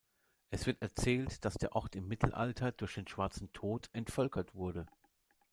[0.49, 4.87] Es wird erzählt, dass der Ort im Mittelalter durch den "Schwarzen Tod" entvölkert wurde.